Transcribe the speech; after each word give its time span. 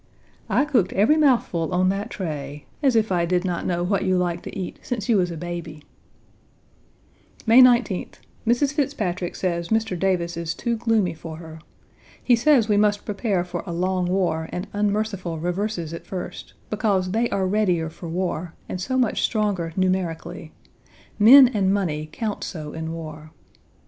"I 0.49 0.65
cooked 0.65 0.93
every 0.93 1.15
mouthful 1.15 1.71
on 1.71 1.89
that 1.89 2.09
tray 2.09 2.65
as 2.81 2.95
if 2.95 3.11
I 3.11 3.23
did 3.27 3.45
not 3.45 3.67
know 3.67 3.83
what 3.83 4.03
you 4.03 4.17
liked 4.17 4.41
to 4.45 4.57
eat 4.59 4.79
since 4.81 5.07
you 5.07 5.17
was 5.17 5.29
a 5.29 5.37
baby." 5.37 5.83
May 7.45 7.61
19th. 7.61 8.13
Mrs. 8.47 8.73
Fitzpatrick 8.73 9.35
says 9.35 9.69
Mr. 9.69 9.93
Davis 9.99 10.37
is 10.37 10.55
too 10.55 10.75
gloomy 10.75 11.13
for 11.13 11.37
her. 11.37 11.59
He 12.23 12.35
says 12.35 12.67
we 12.67 12.77
must 12.77 13.05
prepare 13.05 13.43
for 13.43 13.61
a 13.67 13.71
long 13.73 14.07
war 14.07 14.49
and 14.51 14.65
unmerciful 14.73 15.37
reverses 15.37 15.93
at 15.93 16.07
first, 16.07 16.55
because 16.71 17.11
they 17.11 17.29
are 17.29 17.45
readier 17.45 17.91
for 17.91 18.09
war 18.09 18.55
and 18.67 18.81
so 18.81 18.97
much 18.97 19.21
stronger 19.21 19.71
numerically. 19.77 20.51
Men 21.19 21.47
and 21.47 21.71
money 21.71 22.09
count 22.11 22.43
so 22.43 22.73
in 22.73 22.91
war. 22.91 23.33